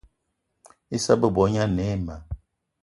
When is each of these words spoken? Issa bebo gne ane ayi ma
Issa 0.95 1.13
bebo 1.21 1.43
gne 1.47 1.59
ane 1.63 1.81
ayi 1.85 1.97
ma 2.05 2.15